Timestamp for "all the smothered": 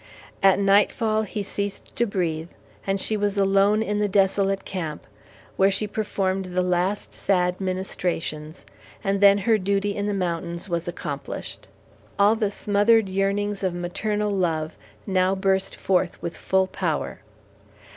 12.17-13.09